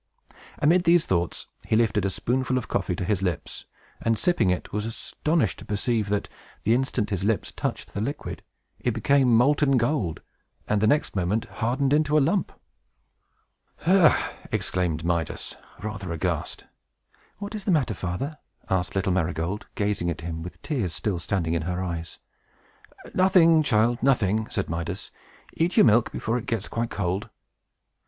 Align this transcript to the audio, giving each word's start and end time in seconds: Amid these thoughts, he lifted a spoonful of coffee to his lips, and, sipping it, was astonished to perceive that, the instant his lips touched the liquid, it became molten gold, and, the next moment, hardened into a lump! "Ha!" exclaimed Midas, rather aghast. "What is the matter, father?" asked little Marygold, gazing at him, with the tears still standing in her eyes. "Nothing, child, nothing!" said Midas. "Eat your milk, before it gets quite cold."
Amid 0.57 0.85
these 0.85 1.05
thoughts, 1.05 1.45
he 1.67 1.75
lifted 1.75 2.05
a 2.05 2.09
spoonful 2.09 2.57
of 2.57 2.67
coffee 2.67 2.95
to 2.95 3.05
his 3.05 3.21
lips, 3.21 3.65
and, 4.01 4.17
sipping 4.17 4.49
it, 4.49 4.73
was 4.73 4.87
astonished 4.87 5.59
to 5.59 5.65
perceive 5.65 6.09
that, 6.09 6.27
the 6.63 6.73
instant 6.73 7.11
his 7.11 7.23
lips 7.23 7.51
touched 7.51 7.93
the 7.93 8.01
liquid, 8.01 8.41
it 8.79 8.95
became 8.95 9.37
molten 9.37 9.77
gold, 9.77 10.23
and, 10.67 10.81
the 10.81 10.87
next 10.87 11.15
moment, 11.15 11.45
hardened 11.45 11.93
into 11.93 12.17
a 12.17 12.19
lump! 12.19 12.51
"Ha!" 13.81 14.33
exclaimed 14.51 15.05
Midas, 15.05 15.55
rather 15.83 16.11
aghast. 16.11 16.65
"What 17.37 17.53
is 17.53 17.65
the 17.65 17.71
matter, 17.71 17.93
father?" 17.93 18.39
asked 18.71 18.95
little 18.95 19.11
Marygold, 19.11 19.67
gazing 19.75 20.09
at 20.09 20.21
him, 20.21 20.41
with 20.41 20.53
the 20.53 20.59
tears 20.63 20.95
still 20.95 21.19
standing 21.19 21.53
in 21.53 21.61
her 21.61 21.83
eyes. 21.83 22.17
"Nothing, 23.13 23.61
child, 23.61 24.01
nothing!" 24.01 24.49
said 24.49 24.67
Midas. 24.67 25.11
"Eat 25.53 25.77
your 25.77 25.85
milk, 25.85 26.11
before 26.11 26.39
it 26.39 26.47
gets 26.47 26.67
quite 26.67 26.89
cold." 26.89 27.29